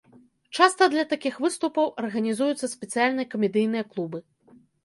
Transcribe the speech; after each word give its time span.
Часта 0.59 0.87
для 0.93 1.03
такіх 1.11 1.37
выступаў 1.43 1.93
арганізуюцца 2.05 2.73
спецыяльныя 2.75 3.31
камедыйныя 3.35 3.83
клубы. 3.93 4.19